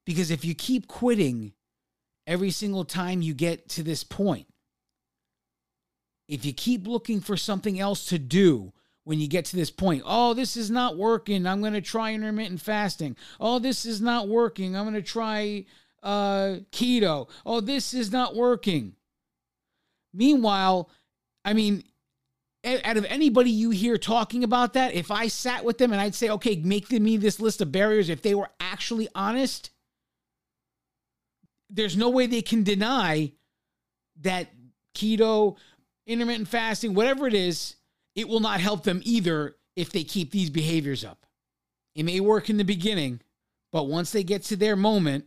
[0.06, 1.52] Because if you keep quitting
[2.26, 4.46] every single time you get to this point,
[6.28, 8.72] if you keep looking for something else to do
[9.04, 12.12] when you get to this point, oh, this is not working, I'm going to try
[12.12, 13.16] intermittent fasting.
[13.40, 15.64] Oh, this is not working, I'm going to try
[16.02, 17.28] uh, keto.
[17.44, 18.94] Oh, this is not working.
[20.12, 20.90] Meanwhile,
[21.44, 21.84] I mean,
[22.64, 26.14] out of anybody you hear talking about that, if I sat with them and I'd
[26.14, 29.70] say, okay, make me this list of barriers, if they were actually honest,
[31.70, 33.32] there's no way they can deny
[34.20, 34.48] that
[34.94, 35.56] keto,
[36.06, 37.76] intermittent fasting, whatever it is,
[38.14, 41.24] it will not help them either if they keep these behaviors up.
[41.94, 43.20] It may work in the beginning,
[43.70, 45.26] but once they get to their moment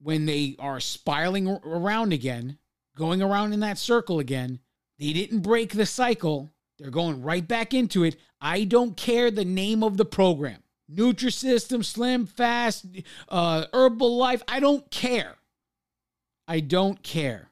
[0.00, 2.56] when they are spiraling around again,
[3.00, 4.60] going around in that circle again.
[4.98, 6.50] They didn't break the cycle.
[6.78, 8.16] They're going right back into it.
[8.42, 10.62] I don't care the name of the program.
[10.94, 12.84] Nutrisystem, Slim Fast,
[13.30, 14.42] uh, Herbalife.
[14.46, 15.36] I don't care.
[16.46, 17.48] I don't care.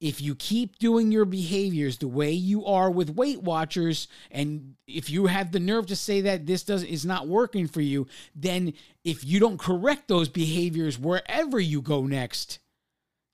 [0.00, 5.08] If you keep doing your behaviors the way you are with Weight Watchers, and if
[5.08, 8.74] you have the nerve to say that this does is not working for you, then
[9.02, 12.58] if you don't correct those behaviors wherever you go next,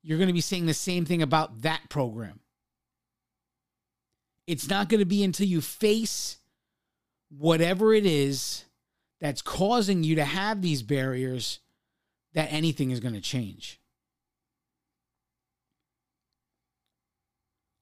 [0.04, 2.40] you're going to be saying the same thing about that program.
[4.46, 6.36] It's not going to be until you face
[7.30, 8.64] whatever it is
[9.20, 11.60] that's causing you to have these barriers
[12.34, 13.80] that anything is going to change.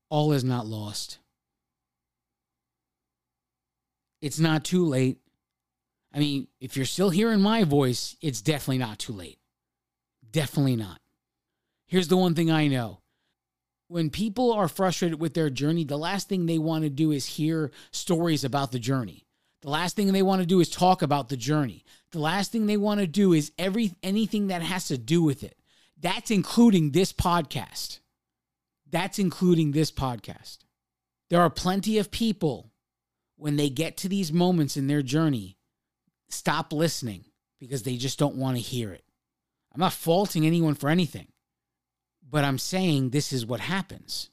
[0.09, 1.19] All is not lost.
[4.21, 5.19] It's not too late.
[6.15, 9.39] I mean, if you're still hearing my voice, it's definitely not too late.
[10.31, 11.02] Definitely not.
[11.93, 13.03] Here's the one thing I know
[13.89, 17.27] when people are frustrated with their journey, the last thing they want to do is
[17.27, 19.27] hear stories about the journey.
[19.61, 21.85] The last thing they want to do is talk about the journey.
[22.13, 25.45] The last thing they want to do is every anything that has to do with
[25.45, 25.55] it.
[26.01, 27.99] That's including this podcast.
[28.91, 30.61] That's including this podcast.
[31.29, 32.73] There are plenty of people
[33.37, 35.59] when they get to these moments in their journey
[36.31, 37.27] stop listening
[37.61, 39.05] because they just don't want to hear it.
[39.75, 41.27] I'm not faulting anyone for anything
[42.33, 44.31] but I'm saying this is what happens.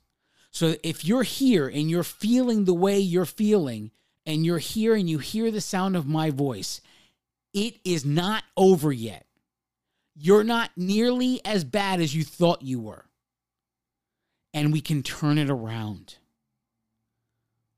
[0.50, 3.92] So if you're here and you're feeling the way you're feeling,
[4.30, 6.82] and you're here and you hear the sound of my voice,
[7.52, 9.26] it is not over yet.
[10.16, 13.06] You're not nearly as bad as you thought you were.
[14.54, 16.18] And we can turn it around.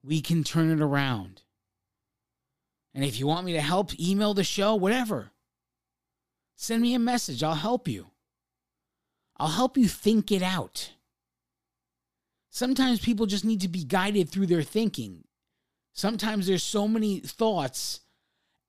[0.03, 1.43] We can turn it around.
[2.93, 5.31] And if you want me to help, email the show, whatever.
[6.57, 7.43] Send me a message.
[7.43, 8.07] I'll help you.
[9.41, 10.91] I'll help you think it out.
[12.51, 15.23] Sometimes people just need to be guided through their thinking.
[15.93, 18.01] Sometimes there's so many thoughts,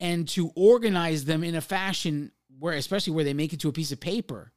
[0.00, 3.72] and to organize them in a fashion where, especially where they make it to a
[3.72, 4.54] piece of paper,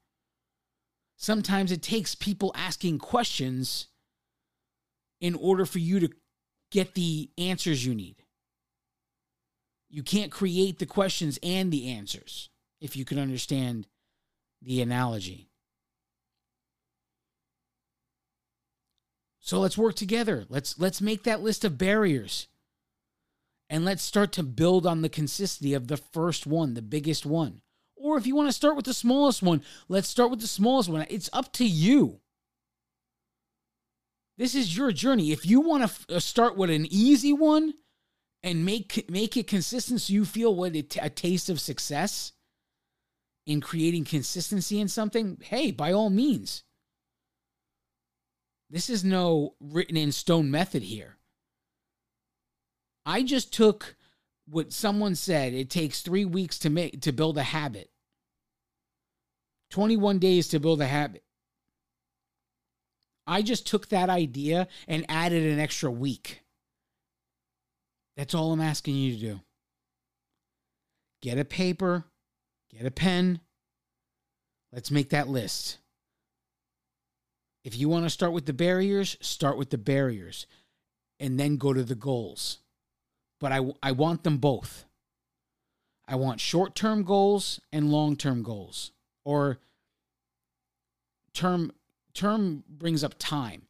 [1.18, 3.88] sometimes it takes people asking questions
[5.20, 6.10] in order for you to
[6.72, 8.24] get the answers you need.
[9.90, 12.50] You can't create the questions and the answers
[12.80, 13.86] if you can understand
[14.62, 15.50] the analogy.
[19.46, 20.44] So let's work together.
[20.50, 22.48] Let's let's make that list of barriers.
[23.70, 27.62] And let's start to build on the consistency of the first one, the biggest one.
[27.96, 30.90] Or if you want to start with the smallest one, let's start with the smallest
[30.90, 31.06] one.
[31.10, 32.22] It's up to you.
[34.40, 35.32] This is your journey.
[35.32, 37.76] If you want to f- uh, start with an easy one
[38.42, 42.34] and make make it consistent so you feel what a, t- a taste of success
[43.46, 46.65] in creating consistency in something, hey, by all means.
[48.70, 51.18] This is no written in stone method here.
[53.06, 53.96] I just took
[54.48, 57.90] what someone said it takes 3 weeks to make to build a habit.
[59.72, 61.24] 21 days to build a habit.
[63.28, 66.42] I just took that idea and added an extra week.
[68.18, 69.40] That's all I'm asking you to do.
[71.22, 72.06] Get a paper,
[72.72, 73.42] get a pen.
[74.72, 75.80] Let's make that list.
[77.66, 80.46] If you want to start with the barriers, start with the barriers
[81.20, 82.60] and then go to the goals.
[83.40, 84.86] But I, I want them both.
[86.08, 88.92] I want short term goals and long term goals.
[89.26, 89.58] Or
[91.34, 91.72] term
[92.14, 93.64] term brings up time.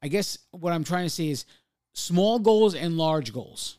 [0.00, 1.44] I guess what I'm trying to say is
[1.92, 3.78] small goals and large goals.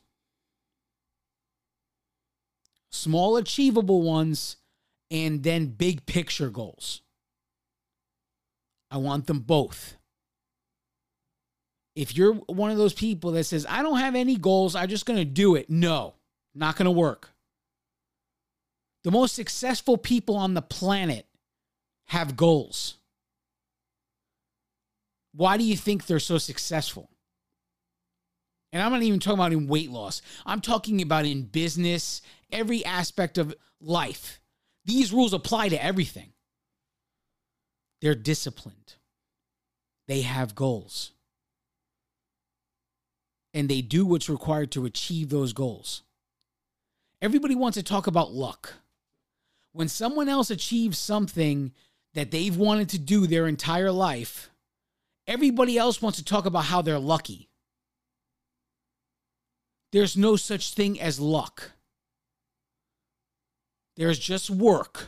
[2.92, 4.58] Small achievable ones
[5.10, 7.00] and then big picture goals.
[8.96, 9.98] I want them both.
[11.98, 15.06] If you're one of those people that says, I don't have any goals, I'm just
[15.06, 16.14] going to do it, no,
[16.54, 17.32] not going to work.
[19.04, 21.28] The most successful people on the planet
[22.06, 22.96] have goals.
[25.34, 27.10] Why do you think they're so successful?
[28.72, 30.22] And I'm not even talking about in weight loss.
[30.46, 34.40] I'm talking about in business, every aspect of life.
[34.86, 36.32] These rules apply to everything.
[38.06, 38.98] They're disciplined.
[40.08, 41.14] They have goals.
[43.52, 46.04] And they do what's required to achieve those goals.
[47.20, 48.74] Everybody wants to talk about luck.
[49.72, 51.72] When someone else achieves something
[52.14, 54.52] that they've wanted to do their entire life,
[55.26, 57.50] everybody else wants to talk about how they're lucky.
[59.92, 61.72] There's no such thing as luck.
[63.96, 65.08] There's just work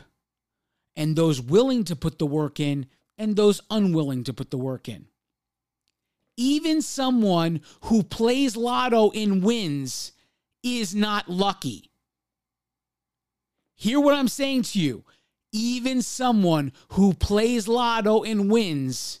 [0.98, 2.84] and those willing to put the work in
[3.16, 5.06] and those unwilling to put the work in.
[6.36, 10.12] Even someone who plays lotto and wins
[10.64, 11.90] is not lucky.
[13.76, 15.04] Hear what I'm saying to you.
[15.52, 19.20] Even someone who plays lotto and wins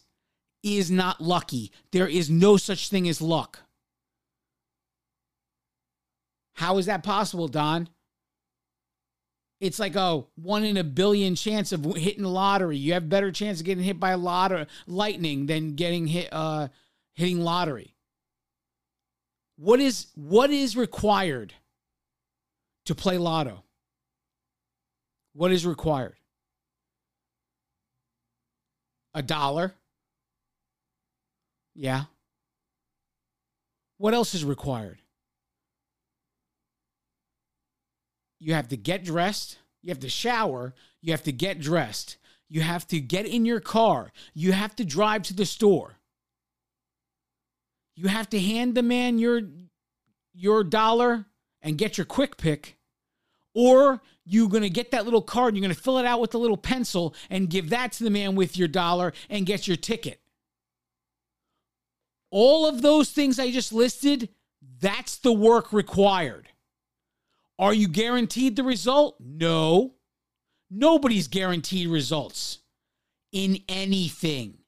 [0.64, 1.70] is not lucky.
[1.92, 3.60] There is no such thing as luck.
[6.54, 7.88] How is that possible, Don?
[9.60, 12.76] It's like a one in a billion chance of hitting the lottery.
[12.76, 16.28] You have better chance of getting hit by a lot of lightning than getting hit
[16.32, 16.68] uh
[17.14, 17.94] hitting lottery.
[19.56, 21.54] What is what is required
[22.86, 23.64] to play lotto?
[25.32, 26.16] What is required?
[29.14, 29.74] A dollar?
[31.74, 32.04] Yeah.
[33.96, 35.00] What else is required?
[38.38, 42.16] You have to get dressed, you have to shower, you have to get dressed,
[42.48, 45.96] you have to get in your car, you have to drive to the store.
[47.94, 49.42] You have to hand the man your
[50.32, 51.26] your dollar
[51.60, 52.78] and get your quick pick
[53.54, 56.20] or you're going to get that little card and you're going to fill it out
[56.20, 59.66] with a little pencil and give that to the man with your dollar and get
[59.66, 60.20] your ticket.
[62.30, 64.28] All of those things I just listed,
[64.80, 66.46] that's the work required.
[67.58, 69.16] Are you guaranteed the result?
[69.20, 69.94] No.
[70.70, 72.58] Nobody's guaranteed results
[73.32, 74.58] in anything.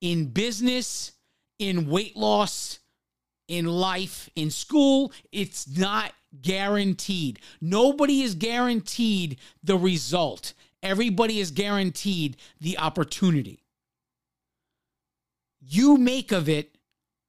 [0.00, 1.12] In business,
[1.58, 2.78] in weight loss,
[3.48, 7.40] in life, in school, it's not guaranteed.
[7.60, 10.54] Nobody is guaranteed the result.
[10.82, 13.64] Everybody is guaranteed the opportunity.
[15.60, 16.78] You make of it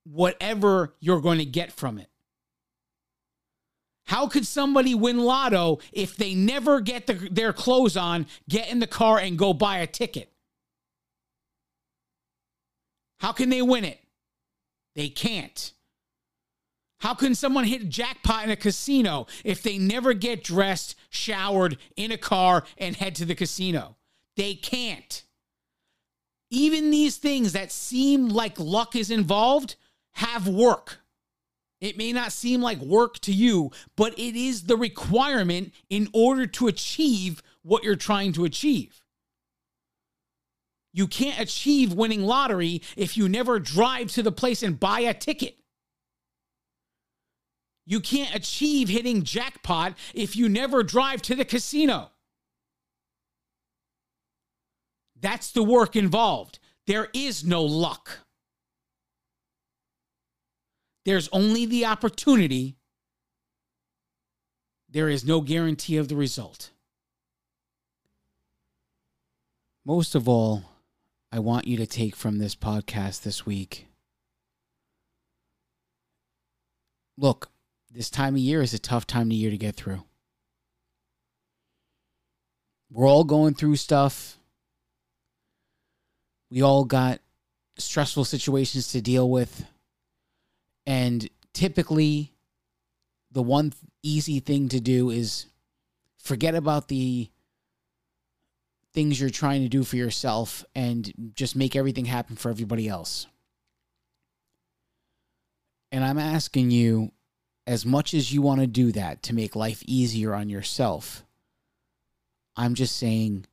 [0.05, 2.10] whatever you're going to get from it.
[4.11, 8.79] How could somebody win lotto if they never get the, their clothes on, get in
[8.79, 10.29] the car, and go buy a ticket?
[13.21, 14.01] How can they win it?
[14.95, 15.71] They can't.
[16.99, 21.77] How can someone hit a jackpot in a casino if they never get dressed, showered,
[21.95, 23.95] in a car, and head to the casino?
[24.35, 25.23] They can't.
[26.49, 29.77] Even these things that seem like luck is involved
[30.15, 31.00] have work.
[31.81, 36.45] It may not seem like work to you, but it is the requirement in order
[36.45, 39.01] to achieve what you're trying to achieve.
[40.93, 45.13] You can't achieve winning lottery if you never drive to the place and buy a
[45.13, 45.57] ticket.
[47.87, 52.11] You can't achieve hitting jackpot if you never drive to the casino.
[55.19, 56.59] That's the work involved.
[56.87, 58.19] There is no luck.
[61.05, 62.75] There's only the opportunity.
[64.89, 66.71] There is no guarantee of the result.
[69.85, 70.63] Most of all,
[71.31, 73.87] I want you to take from this podcast this week.
[77.17, 77.49] Look,
[77.89, 80.03] this time of year is a tough time of year to get through.
[82.91, 84.37] We're all going through stuff.
[86.49, 87.21] We all got
[87.77, 89.65] stressful situations to deal with.
[90.85, 92.33] And typically,
[93.31, 93.73] the one
[94.03, 95.45] easy thing to do is
[96.17, 97.29] forget about the
[98.93, 103.27] things you're trying to do for yourself and just make everything happen for everybody else.
[105.91, 107.11] And I'm asking you,
[107.67, 111.23] as much as you want to do that to make life easier on yourself,
[112.55, 113.45] I'm just saying,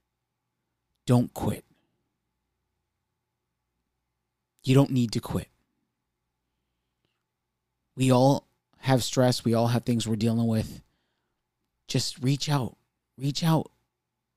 [1.06, 1.64] don't quit.
[4.64, 5.48] You don't need to quit.
[7.98, 8.46] We all
[8.78, 9.44] have stress.
[9.44, 10.82] We all have things we're dealing with.
[11.88, 12.76] Just reach out.
[13.18, 13.72] Reach out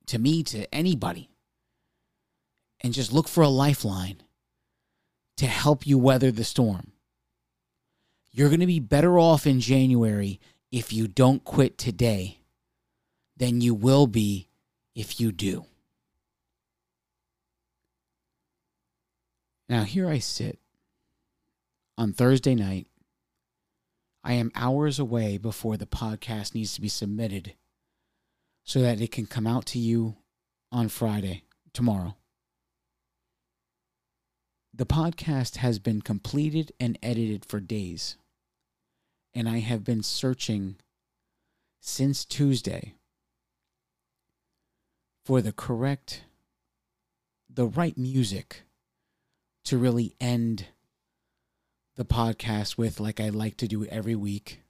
[0.07, 1.29] to me, to anybody,
[2.81, 4.23] and just look for a lifeline
[5.37, 6.91] to help you weather the storm.
[8.31, 10.39] You're going to be better off in January
[10.71, 12.39] if you don't quit today
[13.37, 14.47] than you will be
[14.95, 15.65] if you do.
[19.69, 20.57] Now, here I sit
[21.95, 22.87] on Thursday night
[24.23, 27.55] I am hours away before the podcast needs to be submitted
[28.63, 30.17] so that it can come out to you
[30.71, 31.43] on Friday,
[31.73, 32.15] tomorrow.
[34.73, 38.17] The podcast has been completed and edited for days,
[39.33, 40.77] and I have been searching
[41.81, 42.93] since Tuesday
[45.25, 46.23] for the correct,
[47.49, 48.61] the right music
[49.65, 50.67] to really end
[51.95, 54.61] the podcast with, like I like to do every week,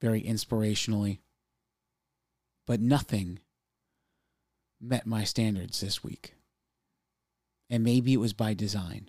[0.00, 1.18] very inspirationally.
[2.66, 3.40] But nothing
[4.80, 6.34] met my standards this week.
[7.70, 9.08] And maybe it was by design.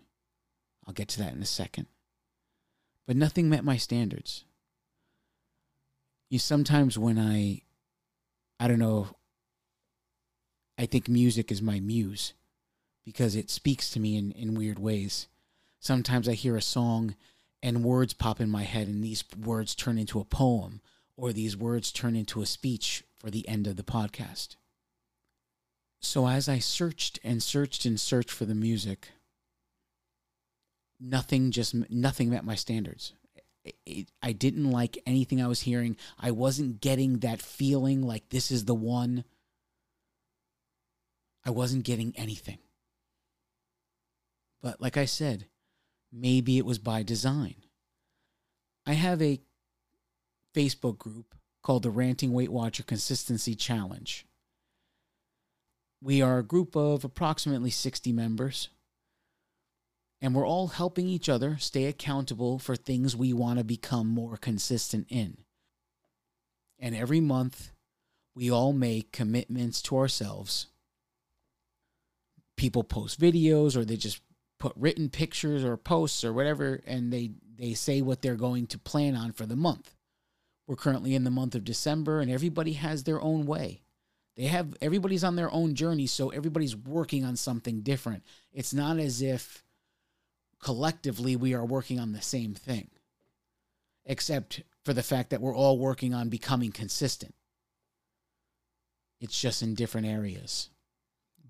[0.88, 1.88] I'll get to that in a second.
[3.06, 4.46] But nothing met my standards.
[6.30, 7.62] You sometimes when I
[8.60, 9.10] I don't know
[10.78, 12.34] I think music is my muse
[13.06, 15.28] because it speaks to me in, in weird ways.
[15.80, 17.16] Sometimes I hear a song
[17.62, 20.82] and words pop in my head, and these words turn into a poem,
[21.18, 24.56] or these words turn into a speech for the end of the podcast.
[26.02, 29.10] So as I searched and searched and searched for the music,
[31.00, 33.14] nothing just nothing met my standards.
[33.64, 35.98] It, it, I didn't like anything I was hearing.
[36.20, 39.24] I wasn't getting that feeling like this is the one.
[41.44, 42.60] I wasn't getting anything.
[44.62, 45.48] But like I said,
[46.18, 47.56] Maybe it was by design.
[48.86, 49.42] I have a
[50.56, 54.26] Facebook group called the Ranting Weight Watcher Consistency Challenge.
[56.02, 58.70] We are a group of approximately 60 members,
[60.22, 64.38] and we're all helping each other stay accountable for things we want to become more
[64.38, 65.40] consistent in.
[66.80, 67.72] And every month,
[68.34, 70.68] we all make commitments to ourselves.
[72.56, 74.22] People post videos or they just
[74.66, 78.80] put written pictures or posts or whatever and they they say what they're going to
[78.80, 79.94] plan on for the month.
[80.66, 83.84] We're currently in the month of december and everybody has their own way.
[84.36, 88.24] They have everybody's on their own journey so everybody's working on something different.
[88.52, 89.64] It's not as if
[90.60, 92.90] collectively we are working on the same thing
[94.04, 97.36] except for the fact that we're all working on becoming consistent.
[99.22, 100.72] It's just in different areas.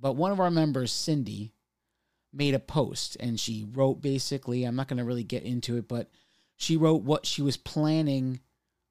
[0.02, 1.54] But one of our members cindy
[2.36, 5.88] made a post and she wrote basically, I'm not going to really get into it,
[5.88, 6.10] but
[6.58, 8.42] she wrote what she was planning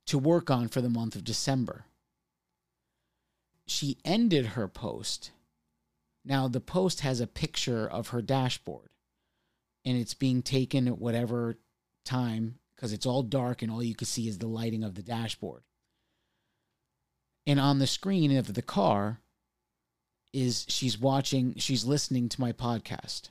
[0.07, 1.87] to work on for the month of December.
[3.67, 5.31] She ended her post.
[6.25, 8.91] Now, the post has a picture of her dashboard
[9.85, 11.59] and it's being taken at whatever
[12.05, 15.03] time because it's all dark and all you can see is the lighting of the
[15.03, 15.63] dashboard.
[17.47, 19.21] And on the screen of the car
[20.35, 23.31] is she's watching, she's listening to my podcast.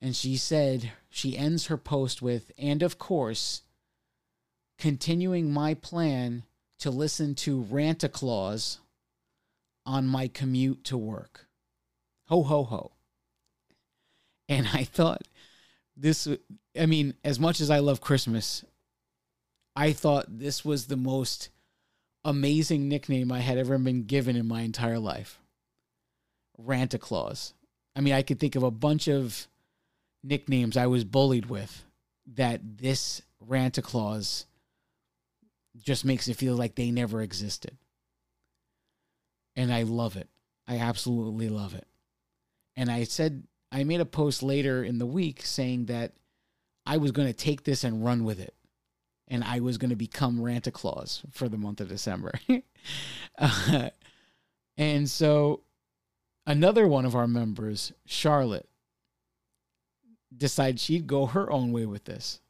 [0.00, 3.62] And she said, she ends her post with, and of course,
[4.78, 6.44] continuing my plan
[6.78, 8.78] to listen to Ranta Claus
[9.84, 11.46] on my commute to work.
[12.28, 12.92] Ho, ho, ho.
[14.48, 15.22] And I thought
[15.96, 16.28] this,
[16.78, 18.64] I mean, as much as I love Christmas,
[19.74, 21.48] I thought this was the most
[22.24, 25.38] amazing nickname I had ever been given in my entire life.
[26.60, 27.54] Ranta Claus.
[27.94, 29.46] I mean, I could think of a bunch of
[30.22, 31.84] nicknames I was bullied with
[32.34, 34.46] that this Ranta Claus
[35.80, 37.76] just makes it feel like they never existed.
[39.56, 40.28] And I love it.
[40.66, 41.86] I absolutely love it.
[42.76, 46.12] And I said, I made a post later in the week saying that
[46.86, 48.54] I was going to take this and run with it.
[49.28, 52.32] And I was going to become Ranta Claus for the month of December.
[53.38, 53.90] uh,
[54.76, 55.60] and so
[56.46, 58.68] another one of our members, Charlotte,
[60.34, 62.40] decided she'd go her own way with this.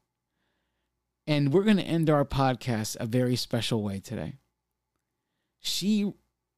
[1.27, 4.35] And we're going to end our podcast a very special way today.
[5.61, 6.13] She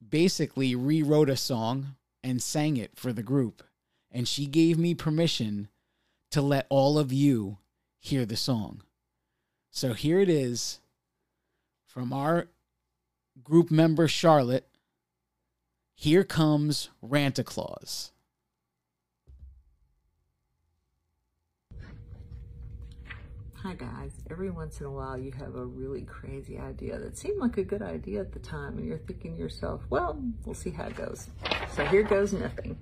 [0.07, 3.63] basically rewrote a song and sang it for the group.
[4.13, 5.69] And she gave me permission
[6.31, 7.59] to let all of you
[7.99, 8.83] hear the song.
[9.71, 10.81] So here it is
[11.87, 12.49] from our
[13.43, 14.67] group member, Charlotte.
[15.95, 18.11] Here comes Ranta Claus.
[23.63, 27.39] Hi guys, every once in a while you have a really crazy idea that seemed
[27.39, 30.71] like a good idea at the time and you're thinking to yourself, well, we'll see
[30.71, 31.29] how it goes.
[31.77, 32.79] So here goes nothing.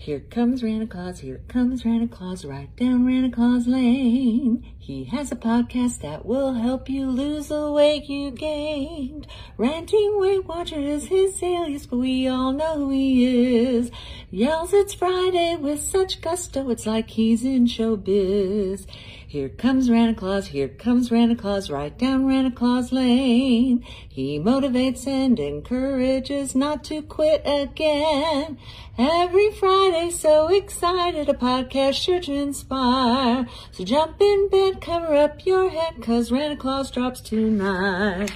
[0.00, 4.66] Here comes Ranta Claus, here comes Ranta Claus, right down Ranta Claus Lane.
[4.78, 9.26] He has a podcast that will help you lose the weight you gained.
[9.58, 13.90] Ranting Weight Watcher is his alias, but we all know who he is.
[14.30, 18.86] Yells it's Friday with such gusto, it's like he's in showbiz.
[19.30, 23.86] Here comes Ranta Claus, here comes Ranta Claus, right down Ranta Claus Lane.
[24.08, 28.58] He motivates and encourages not to quit again.
[28.98, 33.46] Every Friday, so excited, a podcast sure to inspire.
[33.70, 38.32] So jump in bed, cover up your head, cause Ranta Claus drops tonight.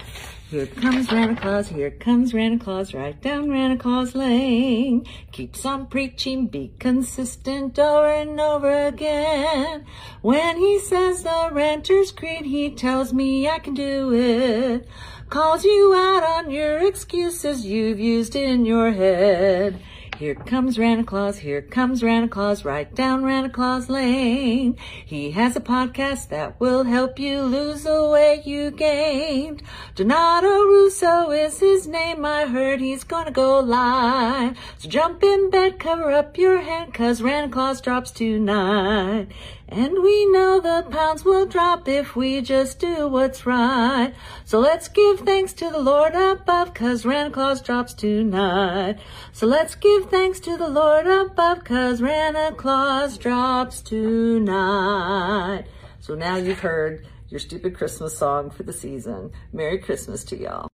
[0.55, 5.05] Here comes Ranta Claus, here comes Ranta Claus, right down Ranta Claus Lane.
[5.33, 9.85] Keeps on preaching, be consistent over and over again.
[10.23, 14.87] When he says the Ranter's Creed, he tells me I can do it.
[15.29, 19.81] Calls you out on your excuses you've used in your head.
[20.19, 24.77] Here comes Ranta Claus, here comes Ranta Claus, right down Ranta Claus Lane.
[25.05, 29.65] He has a podcast that will help you lose the weight you gained.
[29.97, 34.57] Donato Russo is his name, I heard he's gonna go live.
[34.79, 39.27] So jump in bed, cover up your head, cause Ranta Claus drops tonight.
[39.69, 44.13] And we know the pounds will drop if we just do what's right.
[44.45, 48.99] So let's give thanks to the Lord above, cause Ranta Claus drops tonight.
[49.33, 55.65] So let's give thanks to the Lord above, cause Ranta Claus drops tonight.
[56.01, 59.33] So now you've heard your stupid Christmas song for the season.
[59.53, 60.69] Merry Christmas to y'all.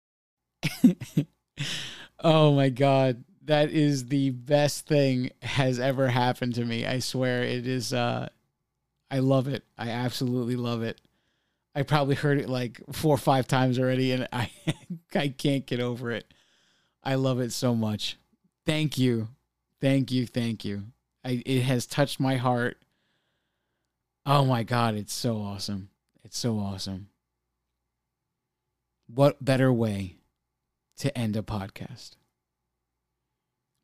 [2.21, 3.25] oh my God.
[3.45, 6.85] That is the best thing has ever happened to me.
[6.85, 8.29] I swear it is uh
[9.11, 9.65] I love it.
[9.77, 11.01] I absolutely love it.
[11.75, 14.51] I probably heard it like four or five times already, and I
[15.15, 16.33] I can't get over it.
[17.05, 18.19] I love it so much.
[18.67, 19.29] Thank you,
[19.81, 20.85] thank you, thank you.
[21.25, 22.79] I, it has touched my heart.
[24.27, 25.91] Oh my god, it's so awesome!
[26.25, 27.09] It's so awesome.
[29.07, 30.17] What better way
[30.99, 32.11] to end a podcast?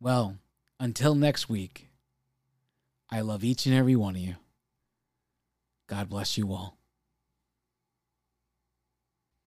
[0.00, 0.36] Well,
[0.78, 1.88] until next week,
[3.10, 4.34] I love each and every one of you.
[5.94, 6.83] God bless you all.